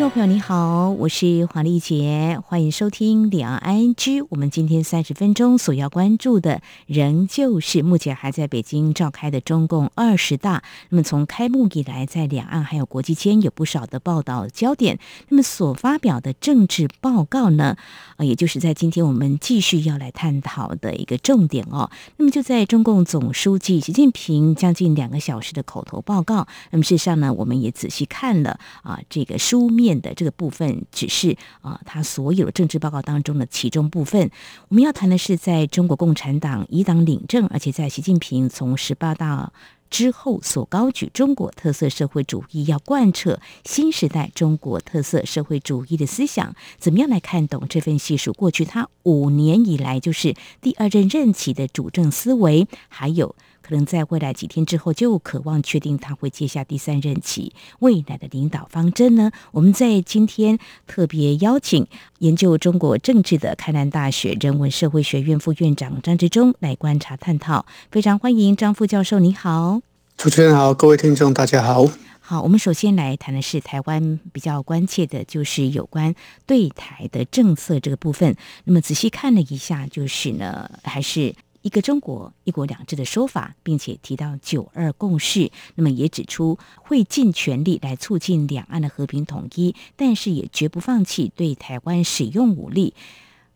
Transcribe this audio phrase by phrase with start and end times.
[0.00, 4.24] 听众朋友，你好，我是黄丽杰，欢迎收听两岸 IG。
[4.30, 10.62] 我们今天三十分钟所要关注的，仍旧是目前还在北京召开的中共二十大。
[10.88, 14.98] 那么从开幕以来，在两岸还有国际间有不少的报道焦点。
[15.28, 17.76] 那么所发表的政治报告呢，
[18.16, 21.90] 呃，也就是在今天我们继续要来探讨的一个重点哦。
[22.16, 26.48] 那么就在中共总书记习近平将近两个小时的口头报告。
[26.70, 29.89] 那么事实上呢，我们也仔细看了啊，这个书面。
[29.98, 34.30] 的这个部分只是啊，他所有政治报告当中的其中部分。
[34.68, 39.52] 我们要谈的是，在中国共产党以党领政，而且在习近平从十八大
[39.88, 46.54] 之后所高举中国特色社会主义，要贯彻新时代中国特色社会主义的思想。
[46.78, 53.34] 怎么样来看懂这份细数过去他五年以来就是第二任任期的主政思维，还有？
[53.70, 59.30] 可能在未来几天之后，就渴望确定他会接下第三任期未来的领导方针呢？
[59.52, 61.86] 我们在今天特别邀请
[62.18, 67.64] 研究中国政治的开南大学人文社会学院副院长张志忠来观察探讨。
[67.92, 69.80] 非常欢迎张副教授，你好。
[70.16, 71.86] 主持人好，各位听众大家好。
[72.18, 78.34] 好，我们首先来谈的是台湾比较关切的，就是有关对台的政策这个部分。
[78.64, 81.36] 那么仔细看了一下，就是呢，还是。
[81.62, 92.94] 一个中国、一国两制的说法，并且提到“九二共识”，那么也指出会尽全力来促进两岸的和平统一，但是也绝不放弃对台湾使用武力。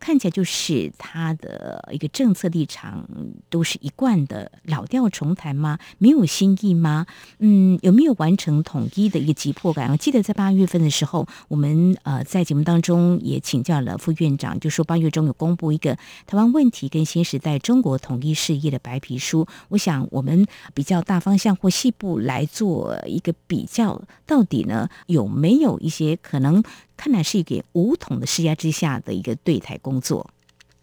[0.05, 3.09] 看起来就是他的一个政策立场
[3.49, 5.79] 都是一贯的老调重弹吗？
[5.97, 7.07] 没有新意吗？
[7.39, 9.89] 嗯，有没有完成统一的一个急迫感？
[9.89, 15.95] 我记得在八月份的时候，我们呃在节目当中也请教了副院长，就说八月中有公布一个
[16.27, 19.47] 台湾问题跟新时代中国统一事业的白皮书。
[19.69, 20.45] 我想我们
[20.75, 26.63] 比较大方向或细部来做一个比较，到底呢有没有一些可能？
[26.97, 30.29] 看来是一个武统的施压之下的一个对台工作。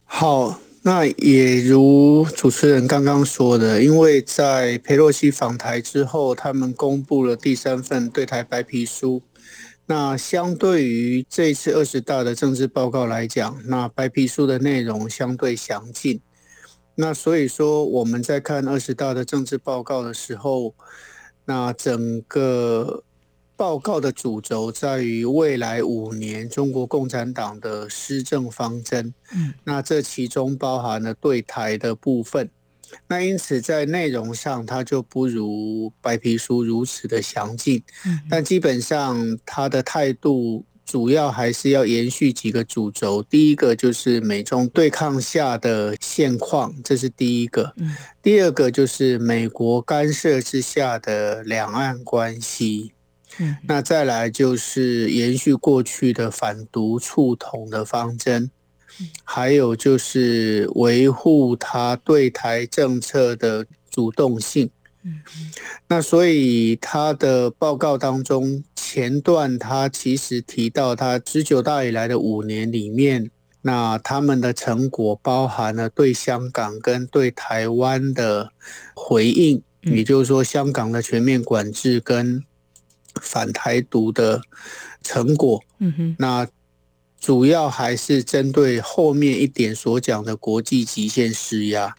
[0.04, 9.22] 好，那也如主持人刚刚说的，因为在佩洛西访台之后，他们公布了第三份对台白皮书。
[9.86, 16.20] 那相对于这次二十大的政治报告来讲，那白皮书的内容相对详尽。
[16.94, 20.74] 那所以说，我们在看二十大的政治报告的时候，
[21.46, 23.02] 那整个。
[23.62, 32.50] 报告的主轴在于未来五年中国共产党的施政方针，嗯，那这其中包含了对台的部分，
[33.06, 52.90] 那因此在内容上它就不如白皮书如此的详尽，嗯，但基本上他的态度主要还是要延续几个主轴，第一个就是美中对抗下的现况，这是第一个，嗯，第二个就是美国干涉之下的两岸关系。
[53.42, 58.48] 嗯，那再来就是延续过去的反独促统的方针，
[59.24, 64.70] 还有就是维护他对台政策的主动性。
[65.02, 65.20] 嗯，
[65.88, 73.28] 那所以他的报告当中前段他其实提到他十九大以来的五年里面，
[73.62, 78.52] 那他们的成果包含了对香港跟对台湾的
[78.94, 82.44] 回应，也就是说香港的全面管制跟。
[83.22, 84.42] 反台独的
[85.02, 86.46] 成果，嗯哼，那
[87.18, 91.94] 主要还是针对后面一点所讲的国际极限施压。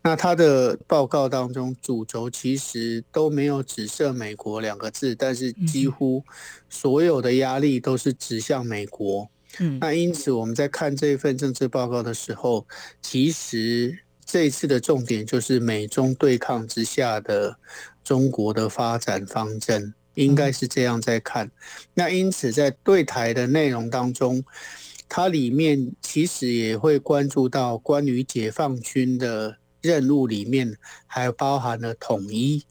[0.00, 6.22] 那他的报告当中主轴其实都没有指涉美国两个字，但是几乎
[6.70, 9.28] 所有的压力都是指向美国。
[9.58, 12.64] 嗯，那因此我们在看这一份政治报告的时候，
[13.02, 17.58] 其实这一次的重点就是美中对抗之下的
[18.04, 19.92] 中国的发展方针。
[20.18, 21.48] 应该是这样在看，
[21.94, 24.44] 那因此在对台的内容当中，
[25.08, 30.76] 它里面其实也会关注到关于解放军的任务里面，
[31.06, 32.64] 还包含了统一。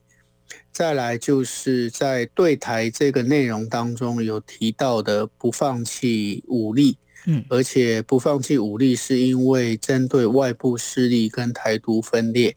[0.74, 12.56] 再来就是在对台这个内容当中有提到的不放弃武力，嗯，而且不放弃武力是因为针对外部势力跟台独分裂。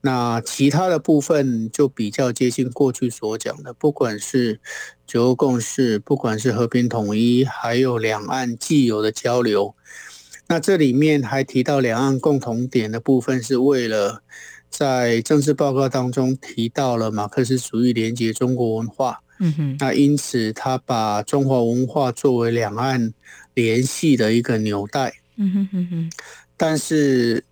[0.00, 4.60] 那其他的部分就比较接近过去所讲的，不管是
[5.06, 9.74] 九二共识，不管是和平统一，还有两岸既有的交流。
[10.46, 14.22] 那这里面还提到两岸共同点的部分，是为了
[14.70, 23.12] 在政治报告当中提到了马克思主义连接中国文化，嗯哼，那因此他把中华文化作为两岸
[23.54, 25.12] 联系的一个纽带。
[25.36, 26.10] 嗯哼哼哼。
[26.56, 27.44] 但是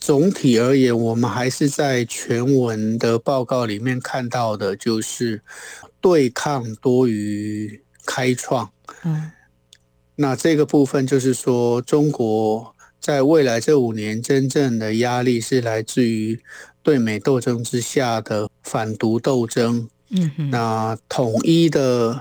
[0.00, 5.42] 总体而言，我们还是在全文的报告里面看到的，就是
[6.00, 8.70] 对抗多于开创。
[9.04, 9.30] 嗯。
[10.16, 16.38] 那这个部分就是说，中国在未来这五年真正的压力是来自于
[16.82, 19.88] 对美斗争之下的反独斗争。
[20.10, 22.20] 嗯哼，那统一的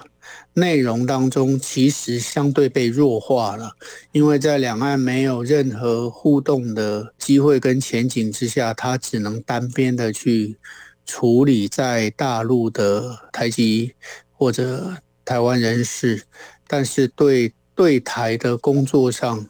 [0.59, 3.71] 内容当中，其实相对被弱化了，
[4.11, 10.57] 因为在两岸没有任何互动的机会跟前景之下，他只能单边的去
[11.05, 13.93] 处理在大陆的台籍
[14.31, 16.23] 或者台湾人士，
[16.67, 17.53] 但是对。
[17.79, 19.47] 对台的工作上，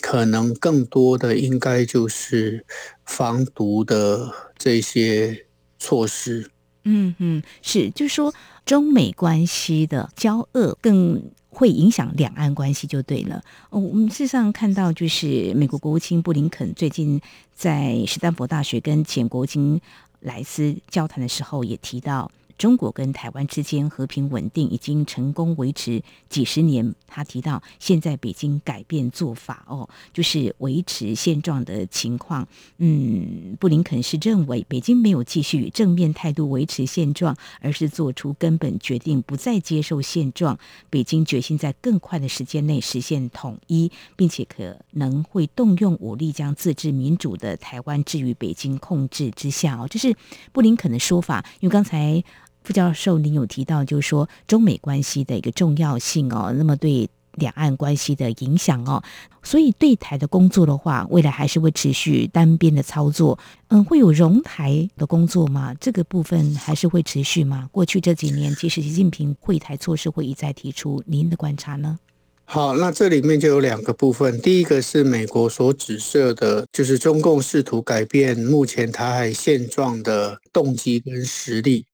[0.00, 2.66] 可能更多的应该就是
[3.06, 4.28] 防毒的
[4.58, 5.46] 这些
[5.78, 6.50] 措施。
[6.82, 8.34] 嗯嗯，是，就是说
[8.68, 13.42] 中美关系的交恶更会影响两岸关系，就对了。
[13.70, 17.18] 哦，我们事实上看到，就是美国国务卿布林肯最近
[17.54, 19.80] 在史丹佛大学跟前国务卿
[20.20, 22.30] 莱斯交谈的时候，也提到。
[22.58, 26.94] 中国跟台湾之间和平稳定已经成功维持几十年。
[27.06, 32.46] 他提到，现在北京改变做法哦，就是维持现状的情况。
[32.78, 40.58] 嗯，布林肯是认为北京没有继续正面态度维持现状，而是做出根本决定，不再接受现状。
[40.90, 50.16] 北京决心在更快的时间内实现统一，并且可能会动用武力将自治民主的台湾置于北京控制之下哦，这是
[50.52, 51.44] 布林肯的说法。
[51.60, 52.24] 因为刚才。
[52.68, 59.02] 副教授，您有提到，就是说中美关系的一个重要性哦，那么对两岸关系的影响哦，
[59.42, 63.38] 所以对台的工作的话，未来还是会持续单边的操作，
[63.68, 65.74] 嗯，会有融台的工作吗？
[65.80, 67.70] 这个部分还是会持续吗？
[67.72, 71.98] 过去这几年，其实习近平惠台措施会一再提出，您的观察呢？
[72.44, 81.86] 好，那这里面就有两个部分，第一个是美国所指涉的，就是中共试图改变目前台海现状的动机跟实力。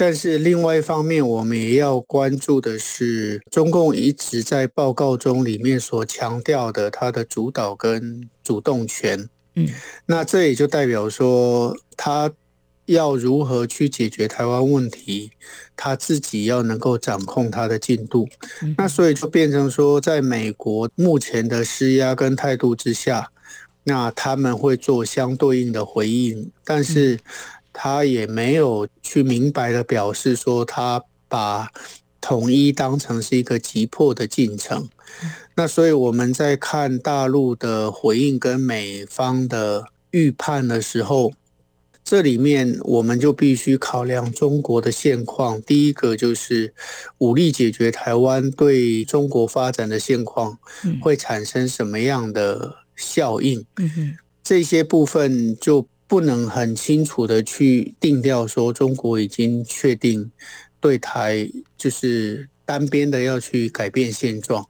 [0.00, 9.28] 但是另外一方面，我们也要关注的是，中共一直在报告中里面所强调的它的主导跟主动权。
[9.56, 9.68] 嗯，
[10.06, 12.32] 那这也就代表说，他
[12.86, 15.32] 要如何去解决台湾问题，
[15.76, 18.26] 他自己要能够掌控他的进度。
[18.78, 23.30] 那所以就变成说，在美国目前的施压跟态度之下，
[23.84, 27.18] 那他们会做相对应的回应，但是。
[27.72, 31.68] 他也没有去明白的表示说，他把
[32.20, 34.88] 统一当成是一个急迫的进程。
[35.54, 41.32] 那所以我们在看大陆的回应跟美方的预判的时候，
[42.04, 45.62] 这里面我们就必须考量中国的现况。
[45.62, 46.74] 第一个就是
[47.18, 50.58] 武力解决台湾对中国发展的现况
[51.00, 53.64] 会产生什么样的效应？
[54.42, 55.86] 这些部分就。
[56.10, 60.32] 不能很清楚的去定调说中国已经确定
[60.80, 61.48] 对台
[61.78, 64.68] 就是单边的要去改变现状，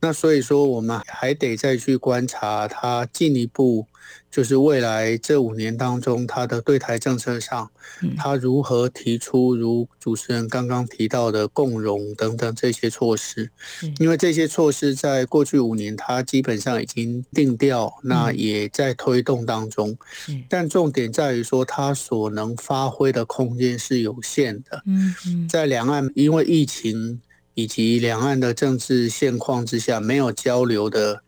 [0.00, 3.88] 那所以说我们还得再去观察它进一步。
[4.30, 7.70] 就是未来这五年当中，他的对台政策上，
[8.16, 13.50] 他如何提出如主持人刚刚提到的共融等等这些措施？
[13.98, 19.96] 因为这些措施在过去五年，他基本上已经定调，那也在推动当中。
[20.48, 24.82] 但重点在于说，他所能发挥的空间是有限的。
[25.46, 27.20] 在两岸因为疫情
[27.52, 31.22] 以及两岸的政治现况之下，没有交流的。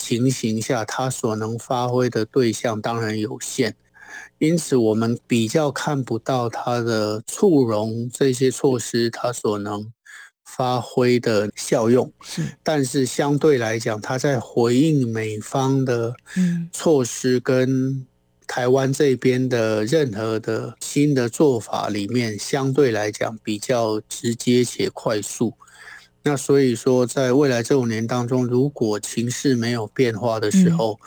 [0.00, 3.74] 情形下，他所能发挥的对象当然有限，
[4.38, 9.92] 因此我们比较看不到他的促融这些措施，他所能
[10.44, 12.10] 发挥的效用。
[12.62, 16.14] 但是相对来讲，他在回应美方的
[16.72, 18.06] 措施跟
[18.46, 25.54] 台湾这边的任何的新的做法里面，相对来讲比较直接且快速。
[26.22, 31.00] 那所以说，在未来这五年当中，如果情势没有变化的时候，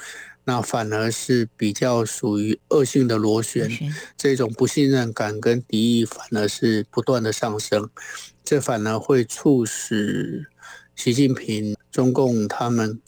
[0.45, 3.69] 那反而是比较属于恶性的螺旋，
[4.17, 7.89] 这种不信任感跟敌意反而是不断的上升，
[8.43, 10.49] 这反而会促使
[10.95, 12.99] 习近平、中共他们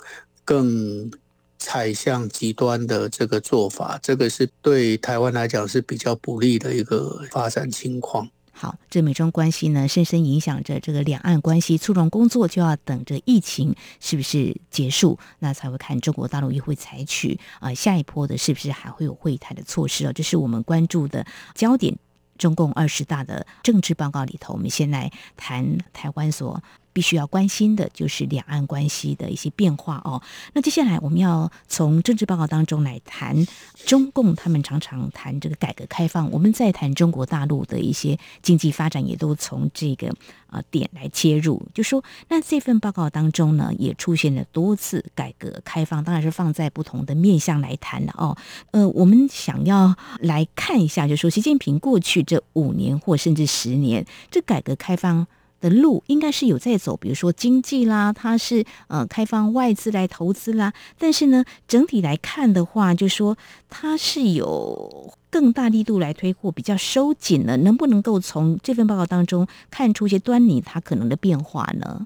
[0.45, 1.12] 更
[1.57, 8.29] 踩向极端的这个做法，这个是对台湾来讲是比较不利的一个发展情况。
[8.57, 20.13] 好，这美中关系呢，深深影响着这个两岸关系促融工作，就要等着疫情是不是结束，那才会看中国大陆也会采取啊、下一波的，是不是还会有会谈的措施哦？
[20.13, 21.97] 这是我们关注的焦点。
[22.38, 26.62] 中共二十大的政治报告里头，我们先来谈台湾所
[26.95, 30.21] 必须要关心的，就是两岸关系的一些变化哦。
[30.53, 33.45] 那接下来我们要从政治报告当中来谈
[33.85, 40.09] 中共，他们常常谈这个改革开放，我们在谈中国大陆的一些经济发展，也都从这个
[40.49, 41.61] 呃点来切入。
[41.73, 48.37] 就说那这份报告当中呢，也出现了多次改革开放，当然是放在不同的面向来谈了哦。
[48.71, 52.15] 呃，我们想要来看一下，就说习近平过去。
[52.23, 55.27] 这五年或甚至十年，这改革开放
[55.65, 60.72] 的路应该是有在走，比如说经济啦，它是呃开放外资来投资啦。
[61.00, 63.36] 但是呢，整体来看的话，就说
[63.67, 67.57] 它是有更大力度来推货，比较收紧了。
[67.57, 72.05] 能不能够从这份报告当中看出一些端倪，它可能的变化呢？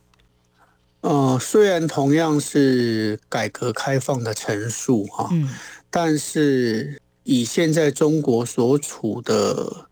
[1.02, 5.50] 呃，虽然同样是改革开放的陈述哈，嗯，
[5.90, 7.00] 但是。
[7.26, 9.86] 以现在中国所处的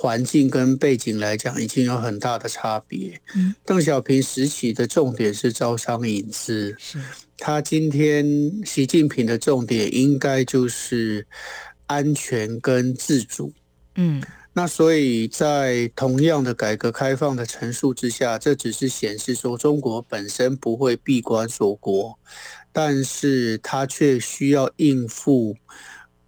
[0.00, 3.20] 环境跟背景来讲，已经有很大的差别。
[3.34, 7.00] 嗯，邓小平时期的重点是招商引资，是
[7.36, 8.24] 他今天
[8.64, 11.26] 习近平的重点应该就是
[11.86, 13.52] 安全跟自主。
[13.96, 22.16] 嗯，那所以在同样的改革开放的陈述之下，这只是显示说中国本身不会闭关锁国，
[22.72, 25.56] 但是他却需要应付。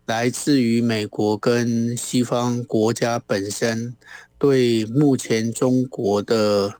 [0.07, 3.95] 来自于美国跟西方国家本身
[4.39, 6.75] 对目前中国的，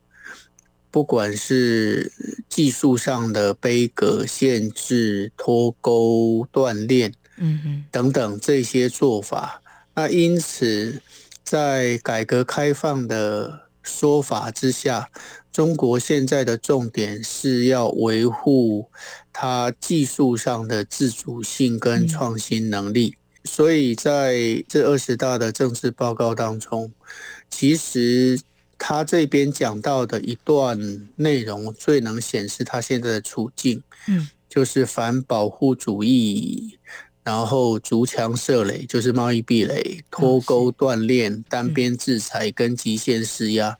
[0.89, 2.11] 不管是
[2.49, 9.61] 技术上的杯葛、限制、脱钩、断链，嗯等等这些做法，
[9.95, 11.01] 那因此
[11.43, 15.09] 在改革开放的说法之下，
[15.51, 18.89] 中国现在的重点是要维护
[19.33, 23.15] 它技术上的自主性跟创新能力。
[23.43, 26.91] 所以在这二十大的政治报告当中，
[27.49, 28.39] 其实
[28.77, 36.77] 他这边讲到的一段内容最能显示他现在的处境，嗯，就是反保护主义，
[37.23, 43.75] 然后逐强设垒，就是贸易壁垒、脱钩断链、单边制裁跟极限施压，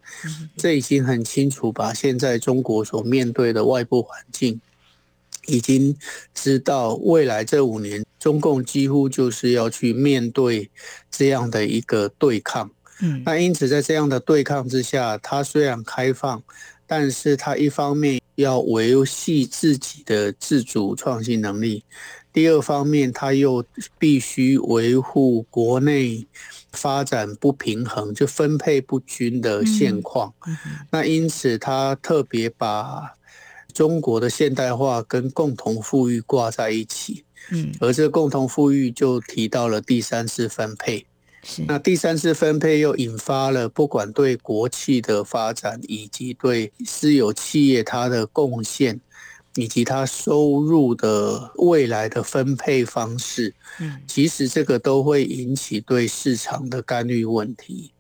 [0.58, 4.60] 这已经很清楚把现在中国所面对的外部环境，
[5.48, 5.96] 已经
[6.34, 8.04] 知道未来这五年。
[8.20, 10.70] 中共几乎就是要去面对
[11.10, 12.70] 这样的一个对抗，
[13.02, 16.44] 嗯，那因此在这样的对抗之下，它虽然开放，
[16.86, 21.84] 但是它一方面要维系自己的自主创新能力，
[22.32, 23.66] 第二方面它又
[23.98, 26.28] 必须维护国内
[26.72, 30.32] 发展不平衡，就分配不均的现况。
[30.92, 33.16] 那因此它特别把
[33.72, 37.24] 中国的现代化跟共同富裕挂在一起。
[37.50, 41.06] 嗯，而这共同富裕就提到了第三次分配，
[41.44, 49.02] 是那第三次分配又引发了不管对国企的发展，以及对私有企业它的贡献，
[49.56, 57.92] 以及它收入的未来的分配方式，嗯，其实这个都会引起对市场的干预问题。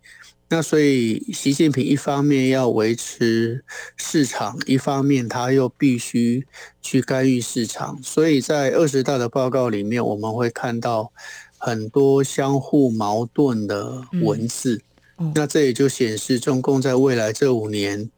[0.53, 3.63] 那所以，习近平一方面要维持
[3.95, 6.45] 市场，一方面他又必须
[6.81, 7.97] 去干预市场。
[8.03, 11.13] 所以在二十大的报告里面，我们会看到
[11.57, 14.81] 很多相互矛盾的文字。
[15.33, 18.11] 那这也就显示，中共在未来这五年，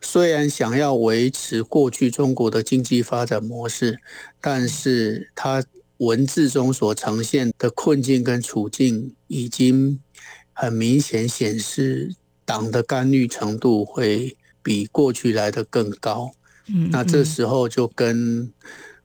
[0.00, 3.98] 虽然想要维持过去中国的经济发展模式，
[4.40, 5.62] 但是它
[5.98, 10.00] 文字中所呈现的困境跟处境已经。
[10.60, 12.14] 很明显显示，
[12.44, 16.32] 党的干预程度会比过去来的更高。
[16.66, 18.52] 嗯，那这时候就跟。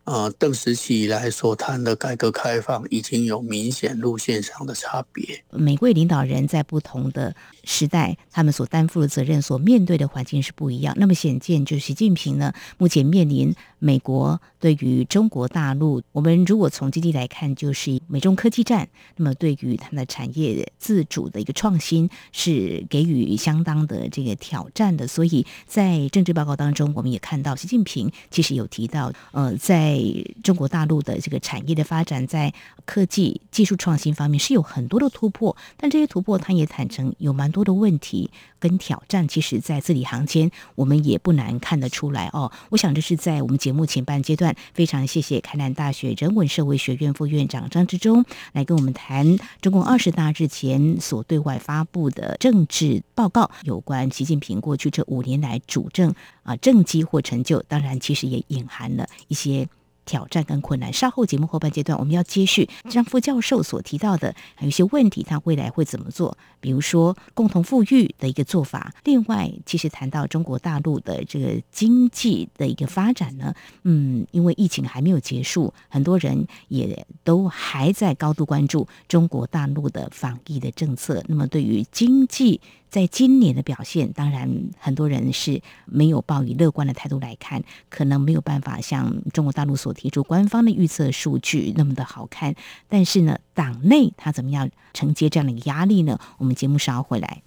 [0.08, 5.44] 呃，邓时期以来所谈的改革开放已经有明显路线上的差别。
[5.50, 10.95] 每位领导人在不同的时代，他们所担负的责任、所面对的环境是不一样。
[10.98, 18.88] 那么显见，就习近平呢，目前面临美国对于中国大陆，我们如果从经济来看，就是美中科技战。
[19.17, 25.07] 那么对于它的产业自主的一个创新，是给予相当的这个挑战的。
[25.07, 30.00] 所以在政治报告当中，我们也看到习近平其实有提到，呃，在
[30.43, 32.53] 中国大陆的这个产业的发展，在
[32.86, 39.26] 科技技术创新方面是有很多的突破，但这些突破他也坦诚有蛮多的问题跟挑战。
[39.26, 42.52] 其实，在字里行间，我们也不难看得出来哦。
[42.72, 59.70] 我想这是在我们节目前半阶段，非常谢谢开南大学人文社会学院副院长张志忠来跟我们谈中共二十大日前所对外发布的政治报告，有关习近平过去这五年来主政啊政绩或成就，当然其实也隐含了一些。
[60.06, 60.94] 挑战跟困难。
[60.94, 66.38] 稍后节目后半阶段，我们要接续张副教授所提到的，还有一些问题，他未来会怎么做？
[66.60, 68.94] 比如说共同富裕的一个做法。
[69.04, 81.24] 另外，其实谈到中国大陆的这个经济的一个发展呢，嗯，因为疫情还没有结束，很多人也都还在高度关注中国大陆的防疫的政策。
[81.28, 82.60] 那么，对于经济，
[82.96, 84.50] 在今年的表现，当然
[84.80, 92.56] 很多人是没有抱以乐观的态度来看，可能没有办法像中国大陆所提出官方的预测数据那么的好看。
[92.88, 96.18] 但是呢，党内他怎么样承接这样的一个压力呢？
[96.38, 97.42] 我们节目稍后回来。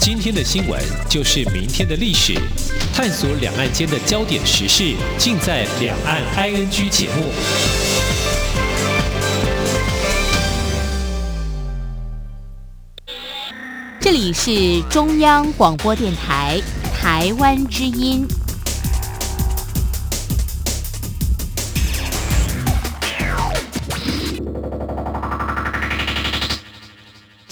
[0.00, 0.80] 今天的新闻
[1.10, 2.34] 就是明天的历史，
[2.94, 7.91] 探索两岸间的焦点时事，尽在《两岸 ING》节目。
[14.04, 16.60] 这里是中央广播电台
[16.92, 18.26] 台湾之音。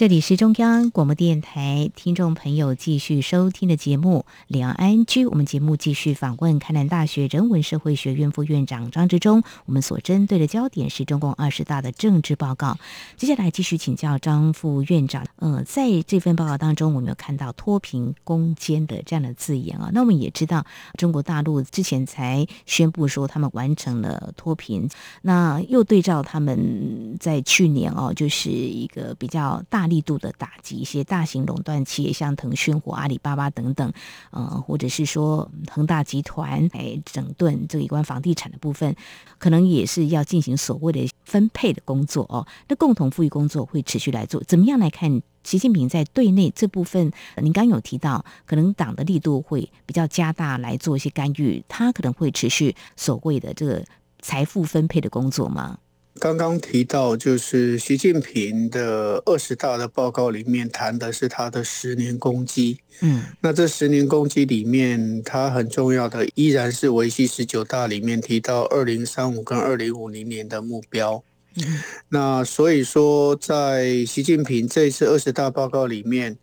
[0.01, 5.05] 这里是中央广播电台，听众朋友继续收听的节目《两岸 ING》。
[5.29, 9.43] 我们节目继续访问开南大学人文社会学院副院长张志忠。
[9.67, 12.79] 我们所针对的焦点是中共二十大的政治报告。
[13.19, 15.27] 接下来继续请教张副院长。
[15.37, 19.91] 呃，在这份报告当中，我们有看到脱贫攻坚的这样的字眼啊。
[19.93, 20.65] 那我们也知道，
[20.97, 24.89] 中国大陆之前才宣布说他们完成了脱贫，
[25.21, 29.90] 那又对照他们在去年哦，就是一个比较大。
[29.91, 33.93] 力度的打击一些大型垄断企业，像腾讯或阿里巴巴等等，
[34.31, 38.97] 呃，或者是说恒大集团来整顿这一关房地产的部分，
[39.39, 42.47] 可能也是要进行所谓的分配的工作哦。
[42.69, 45.21] 那共同富裕工作会持续来做，怎么样来看？
[45.43, 53.83] 习近平在对内这部分，您刚有提到，可能党的力度会比较加大来做一些干预，他可能会持续所谓的这个
[54.21, 55.79] 财富分配的工作吗？
[56.21, 62.79] 刚刚提到，就是习近平的二十大的报告里面谈的是他的十年功绩。
[63.01, 71.25] 嗯，那这十年功绩里面，他很重要的依然是维系十九大里面提到二零三五跟二零五零年的目标。
[71.57, 76.37] 嗯，那所以说，在习近平这一次二十大报告里面。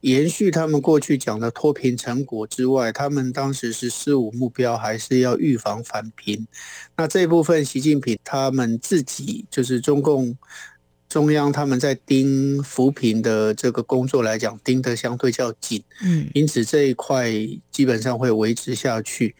[0.00, 6.46] 延续他们过去讲的脱贫成果之外，他们当时是“十五”目标，还是要预防返贫。
[6.96, 10.36] 那这一部分，习近平他们自己就是中共
[11.08, 15.82] 中央，他们在盯扶贫的这个工作来讲，盯得相对较紧。
[16.02, 17.30] 嗯，因此这一块
[17.70, 19.34] 基本上会维持下去。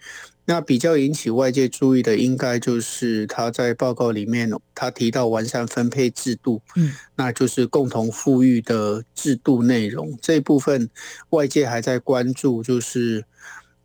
[0.50, 10.90] 那比较引起外界注意的，应该就是他在报告里面，他提到完善分配制度，嗯，那就是共同富裕的制度内容这一部分，
[11.28, 13.24] 外界还在关注，就是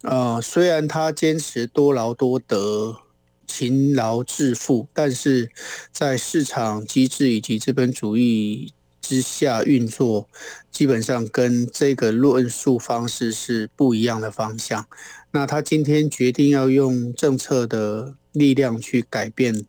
[0.01, 2.97] 呃，虽然他坚持多劳多得、
[3.45, 5.51] 勤劳致富，但是
[5.91, 8.73] 在市场机制以及资本主义
[9.03, 10.27] 之下运作，
[10.71, 14.87] 基本上跟这个论述方式是不一样的方向。
[15.35, 19.65] 那他今天决定要用政策的力量去改变，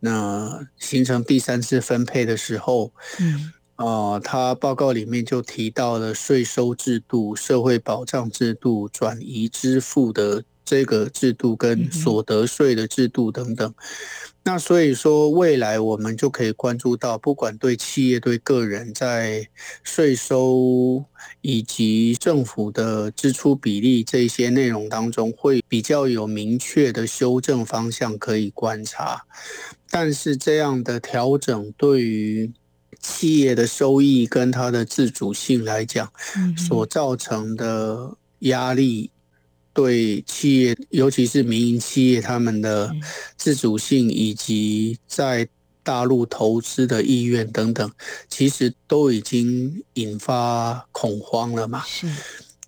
[0.00, 13.74] 那形成第三次分配的时候，嗯，啊，他报告里面就提到了税收制度、社会保障制度、转移支付的这个制度跟所得税的制度等等。
[14.44, 19.48] 那所以说，未来我们就可以关注到，不管对企业、对个人，在
[19.84, 21.04] 税收
[21.42, 29.24] 以及政府的支出比例这些内容当中，会比较有明确的修正方向可以观察。
[29.88, 32.52] 但是这样的调整对于
[32.98, 36.12] 企业的收益跟它的自主性来讲，
[36.56, 39.12] 所造成的压力。
[39.72, 42.90] 对企业，尤其是民营企业，他们的
[43.36, 45.48] 自主性以及在
[45.82, 47.90] 大陆投资的意愿等等，
[48.28, 51.82] 其实都已经引发恐慌了嘛。
[51.86, 52.06] 是。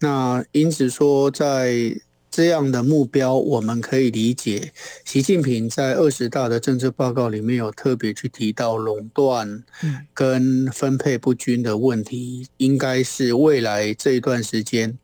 [0.01, 1.97] 那因此说，在
[2.31, 4.73] 这样的目标，我们可以理解，
[5.05, 9.62] 习近平在二十大的政治报告里面有特别去提到垄断
[10.12, 14.99] 跟分配不均的问题，应该是未来这一段时间。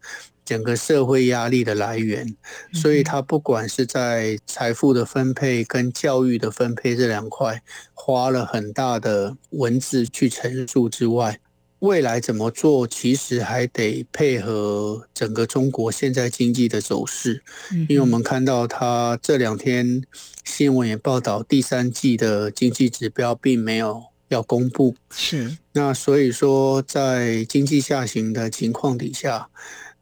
[0.51, 2.27] 整个社会压力的来源，
[2.73, 7.63] 所以他不管是在财富的分配跟教育的分配这两块，
[7.95, 11.39] 花了很大的文字去陈述之外，
[11.79, 17.45] 未来怎么做，其实还得配合整个中国现在经济的走势。
[17.89, 20.03] 因为我们看到他这两天
[20.45, 24.97] 新闻也报道，第三季的经济指标并没有要公布。
[25.15, 29.49] 是，那所以说在经济下行的情况底下。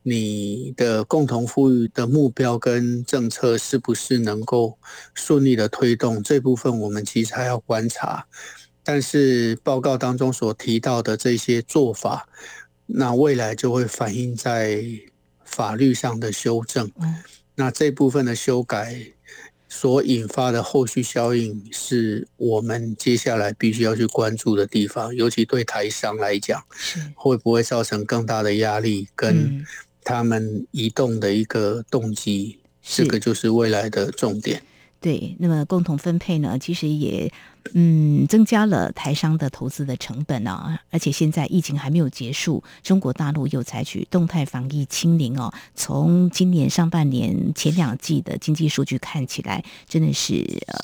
[0.08, 4.78] 你的共同富裕的目标跟政策是不是能够
[5.14, 6.22] 顺利的推动？
[6.22, 8.26] 这部分我们其实还要观察。
[8.82, 12.28] 但是报告当中所提到的这些做法，
[12.86, 14.82] 那未来就会反映在
[15.44, 16.90] 法律上的修正。
[17.54, 19.12] 那这部分的修改。
[19.70, 26.64] 所引发的后续效应是我们接下来必须要去关注的地方，尤其对台商来讲，
[27.14, 29.62] 会不会造成更大的压力，跟
[30.08, 34.62] 他们移动的一个动机，这个就是未来的重点。
[35.00, 37.30] 对，那么共同分配呢，其实也。
[37.74, 45.52] 嗯，增加了台商的投资的成本啊，而且现在疫情还没有结束，中国大陆又采取动态防疫清零哦。
[45.74, 50.74] 从今年上半年前两季的经济数据看起来，真的是呃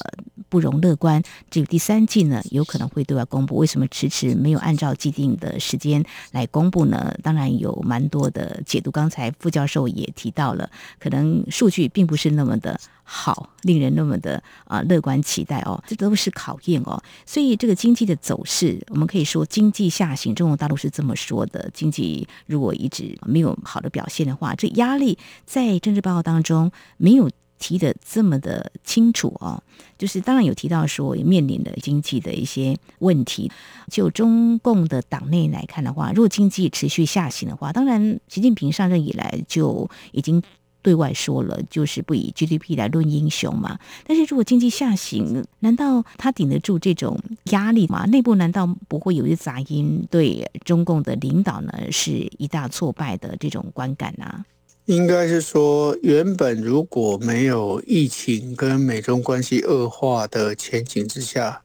[0.48, 1.22] 不容乐观。
[1.50, 3.56] 只有第三季呢，有可能会对外公布。
[3.56, 7.16] 为什么迟迟没有按照既定的时间来公布呢？
[7.22, 8.90] 当然有蛮多的解读。
[8.90, 15.82] 刚才副教授也提到了，可能数据并不是那么的好，令人那么的啊乐观期待哦。
[15.86, 16.82] 这都是考验。
[16.84, 20.34] 哦，所以这个经济的走势，我们可以说经济下行。
[20.34, 27.30] 中国大陆是这么说的：经济如果一直没有好的表现的话，这压力在政治报告当中没有
[27.64, 29.62] 提的这么的清楚哦。
[29.96, 33.50] 就是当然有提到说，也面临的经济的一些问题。
[33.90, 40.42] 就中共的党内来看的话，如果经济持续下行的话，当然习近平上任以来就已经。
[40.84, 43.78] 对外说了，就是不以 GDP 来论英雄嘛。
[44.06, 48.04] 但是如果经济下行，难道他顶得住这种压力吗？
[48.04, 54.44] 内部难道不会有一些杂音，对中共的领导呢是一大挫败的这种观感呢、啊？
[54.86, 61.62] 应该是说，原本如果没有疫情跟美中关系恶化的前景之下，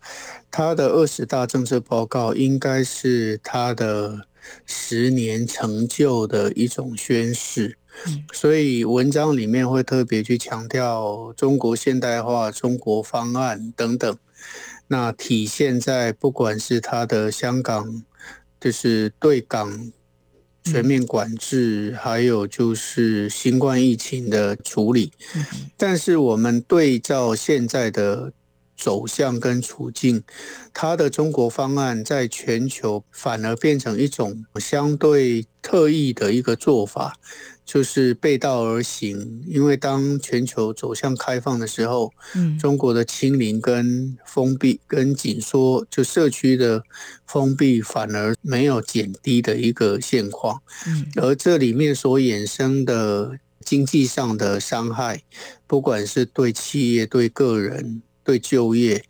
[0.49, 4.25] 他的二十大政策报告应该是他的
[4.65, 7.77] 十年成就的一种宣示。
[8.31, 14.17] 所以文章里面会特别去强调中国现代化、中国方案等等，
[14.87, 18.01] 那体现在不管是他的香港，
[18.61, 19.91] 就是对港
[20.63, 25.11] 全面管制，还有就是新冠疫情的处理。
[25.77, 28.31] 但是我们对照现在的
[28.77, 30.23] 走向跟处境，
[30.73, 37.17] 他的中国方案在全球反而变成一种相对特异的一个做法。
[37.71, 46.81] 就是背道而行，因为当全球走向开放的时候，嗯，中国的清零跟封闭跟紧缩，就社区的
[47.27, 55.21] 封闭反而没有减低的一个现况，嗯，而这里面所衍生的经济上的伤害，
[55.67, 59.03] 不管是对企业、对个人、对就业，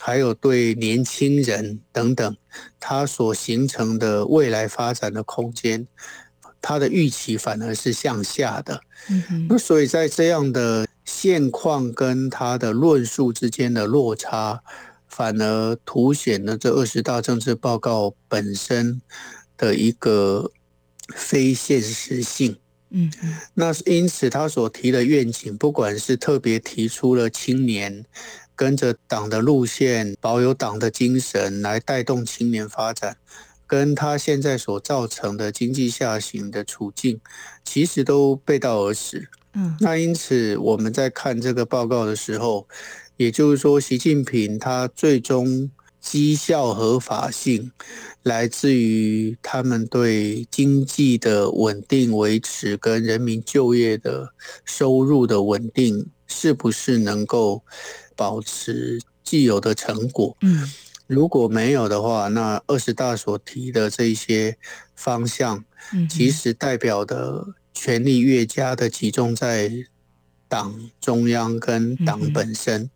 [0.00, 2.36] 还有对年轻人等等，
[2.80, 5.86] 它所形成的未来发展的空间。
[6.62, 8.80] 他的预期反而是向下的，
[9.48, 14.62] 那所以在这样的现况跟他的论述之间的落差，
[15.08, 19.02] 反而凸显了这二十大政治报告本身
[19.56, 20.52] 的一个
[21.14, 22.56] 非现实性。
[22.90, 23.10] 嗯，
[23.54, 28.04] 那因此他所提的愿景，不管是特别提出了青年
[28.54, 33.16] 跟着党的路线，保有党的精神来带动青年发展。
[33.72, 37.18] 跟他现在所造成的经济下行的处境，
[37.64, 39.30] 其实都背道而驰。
[39.54, 42.68] 嗯，那因此我们在看这个报告的时候，
[43.16, 45.70] 也就是说，习近平他最终
[46.02, 47.72] 绩效合法性，
[48.24, 54.34] 来自于他们对经济的稳定维持跟人民就业的
[54.66, 57.62] 收入的稳定，是不是能够
[58.14, 60.36] 保持既有的成果？
[60.42, 60.70] 嗯。
[61.06, 64.56] 如果没有的话，那二十大所提的这些
[64.94, 65.64] 方向，
[66.08, 69.70] 其实代表的权力越加的集中在
[70.48, 72.88] 党中央跟党本身，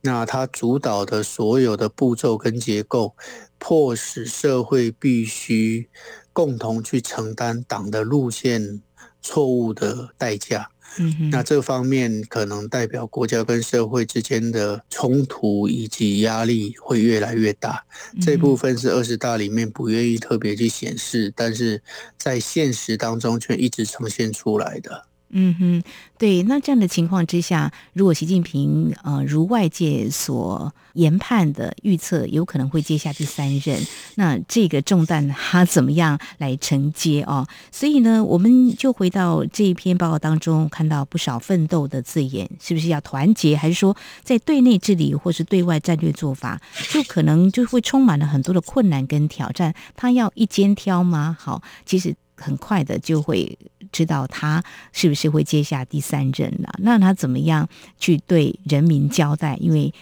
[0.00, 3.14] 那他主导的所有的步骤跟结构，
[3.58, 5.88] 迫使社会必须
[6.32, 8.82] 共同去承担党的路线
[9.20, 10.71] 错误的代价。
[10.98, 17.84] 嗯，那这方面可能代表国家跟社会之间的冲突以及压力会越来越大。
[18.20, 21.82] 这部分是二十大里面不愿意特别去显示，但是
[22.18, 25.06] 在现实当中却一直呈现出来的。
[25.34, 25.82] 嗯哼，
[26.18, 33.80] 对，那这样的情况之下，如果习近平呃如外界所研判的预测，有可能会接下第三任，
[34.16, 37.48] 那这个重担他怎么样来承接哦？
[37.70, 49.74] 所以呢，我们就回到这一篇报告当中，看到不少奋斗的字眼，是不是要团结，还是说在对内治理或是对外战略做法，就可能就会充满了很多的困难跟挑战？
[49.96, 51.34] 他要一肩挑吗？
[51.40, 53.58] 好，其实很快的就会。
[53.92, 56.74] 知道他是不是会接下第三任了。
[56.78, 57.68] 那他怎么样
[58.00, 59.56] 去对人民交代？
[59.60, 59.94] 因为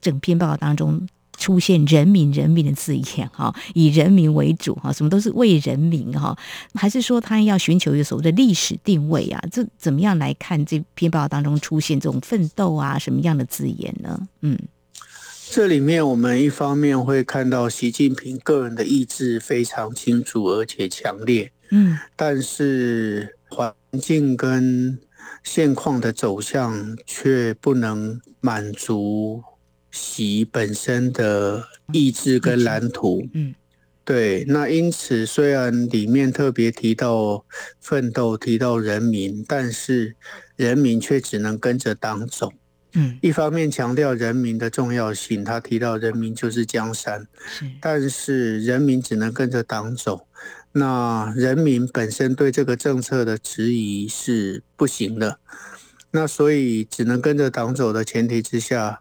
[0.00, 1.06] 整篇报告当中。
[1.38, 6.36] 出现“人民”“人民”的字眼哈，以人民为主哈，什么都是为人民哈，
[6.74, 9.42] 还是说他要寻求一个所谓的历史定位啊？
[9.50, 14.28] 这怎么样来看这篇报告当中出现这种奋斗啊什么样的字眼呢？
[14.42, 14.56] 嗯，
[15.50, 24.96] 这里面我们一方面会看到习近平个人的意志非常清楚而且强烈，嗯，但是环境跟
[25.42, 29.42] 现况的走向却不能满足。
[29.94, 33.54] 习本身的意志跟蓝图，嗯，
[34.06, 37.44] 对，那因此虽然里面特别提到
[37.78, 40.16] 奋斗，提到人民，但是
[40.56, 42.50] 人民却只能跟着党走，
[42.94, 50.26] 嗯，一方面强调人民的重要性，他提到人民就是江山，是，但是人民只能跟着党走，
[50.72, 55.38] 那人民本身对这个政策的质疑是不行的，
[56.10, 59.00] 那所以只能跟着党走的前提之下。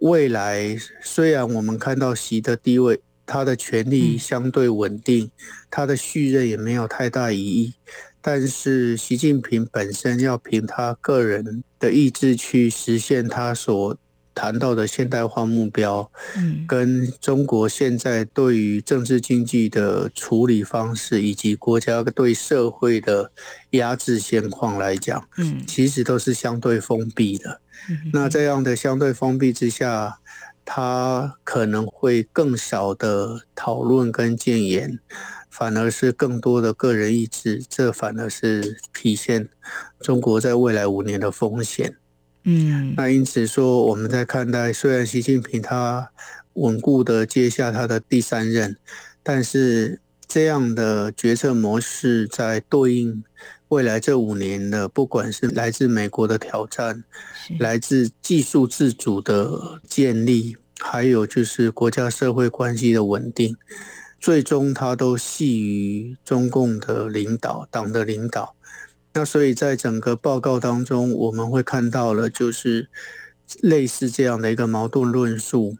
[0.00, 5.30] 未来虽然我们看到习的地位，他的权力相对稳定，嗯、
[5.68, 7.74] 他的续任也没有太大疑义，
[8.22, 13.96] 但是习近平本身要凭他个人的意志去实现他所
[14.38, 23.32] 谈到的现代化目标，嗯，跟中国现在对于政治经济的处理方式，以及国家对社会的
[23.70, 27.60] 压制现况来讲，嗯，其实都是相对封闭的。
[28.12, 30.20] 那这样的相对封闭之下，
[30.64, 35.00] 他可能会更少的讨论跟建言，
[35.50, 39.48] 反而是更多的个人意志，这反而是体现
[40.00, 41.96] 中国在未来五年的风险。
[42.44, 46.10] 嗯，那因此说，我们在看待，虽然习近平他
[46.54, 48.76] 稳固的接下他的第三任，
[49.22, 53.22] 但是这样的决策模式在对应。
[53.68, 57.04] 未来这五年的，不管是来自美国的挑战，
[57.58, 63.54] 来自技术自主的建立，还有就是国家社会关系的稳定，
[64.18, 68.54] 最终它都系于中共的领导、党的领导。
[69.18, 72.88] 那所以在整个报告当中，我们会看到了就是
[73.62, 75.76] 类似这样的一个矛盾论述。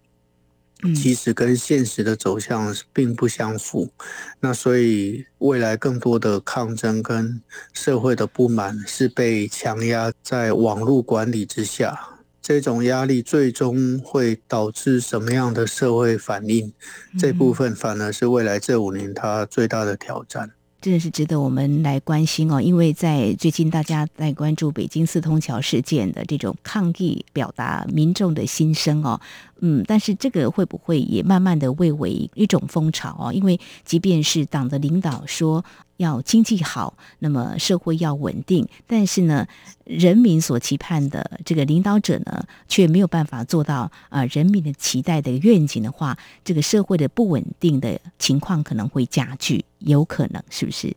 [0.92, 3.92] 其实跟现实的走向并不相符，
[4.40, 7.40] 那所以未来更多的抗争跟
[7.72, 11.96] 社会的不满是被强压在网络管理之下，
[12.42, 16.72] 这种压力最终会导致什么样的社会反应？
[17.16, 20.50] 这部分反而是未来这五年它最大的挑战。
[20.80, 29.20] 真的是值得我们来关心哦，因为在最近大家在关注北京四通桥事件的这种抗议，表达民众的心声哦。
[29.60, 33.32] 嗯，但是这个会不会也慢慢的蔚为一种风潮哦？
[33.32, 35.64] 因为即便是党的领导说
[35.96, 39.46] 要经济好，那么社会要稳定，但是呢，
[39.84, 50.94] 人民所期盼的这个领导者呢，却没有办法做到啊、呃，人民的期待的愿景的话，这个社会的不稳定的情况可能会加剧，有可能是不是？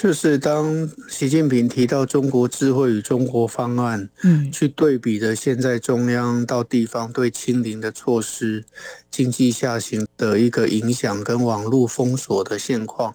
[0.00, 8.64] 就是当习近平提到中国智慧与中国方案，嗯，去对比的现在中央到地方对清零的措施、
[9.10, 13.12] 经济下行的一个影响跟网络封锁的现况，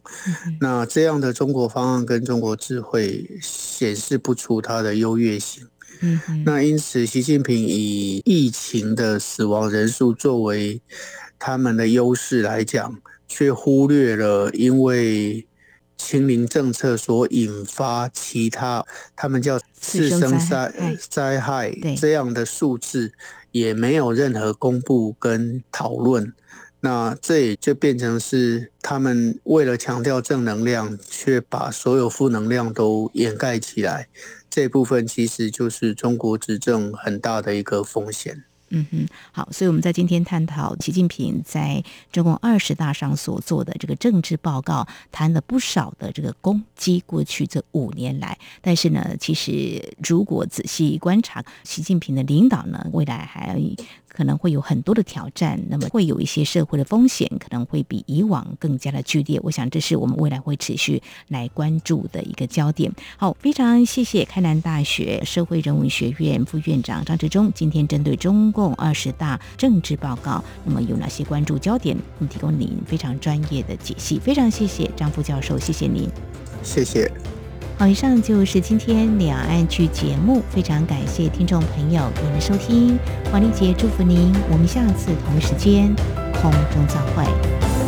[0.60, 5.66] 那这样的中国方案跟中国智慧显示不出它的优越性。
[6.02, 10.82] 嗯，那因此习近平以疫情的死亡人数作为
[11.40, 15.48] 他们的优势来讲，却忽略了因为。
[16.04, 18.86] 清零政策所引发其他，
[19.16, 23.14] 他们叫次生灾灾害这样的数字，
[23.52, 26.34] 也没有任何公布跟讨论。
[26.82, 34.10] 那这也就变成是他们为了强调正能量，却把所有负能量都掩盖起来。
[34.50, 38.44] 这部分其实就是中国执政很大的一个风险。
[38.76, 47.02] 嗯哼，好，所以我们在今天探讨习近平在中共二十大上所做的这个政治报告，谈了不少的这个攻击。
[47.06, 53.56] 过去这五年来，但是呢，其实如果仔细观察习近平的领导呢，未来还
[54.14, 59.40] 可能会有很多的挑战，那么会有一些社会的风险，可能会比以往更加的剧烈。
[59.44, 62.92] 我想这是我们未来会持续来关注的一个焦点。
[63.18, 71.98] 好，非常谢谢开南大学社会人文学院副院长张志忠，今天针对中共二十大政治报告，那么有哪些关注焦点，
[72.30, 74.20] 提供您非常专业的解析。
[74.20, 76.08] 非常谢谢张副教授，谢谢您，
[76.62, 77.33] 谢谢。
[77.76, 82.98] 好，以上就是今天两岸剧节目，非常感谢听众朋友您的收听，
[83.32, 85.94] 黄丽杰祝福您，我们下次同一时间
[86.34, 87.83] 空中再会。